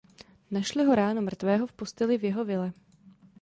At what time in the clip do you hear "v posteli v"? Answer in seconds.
1.67-2.23